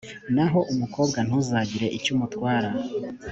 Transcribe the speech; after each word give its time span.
naho 0.35 0.59
umukobwa, 0.71 1.19
ntuzagire 1.27 1.87
icyo 1.97 2.09
umutwara, 2.15 2.69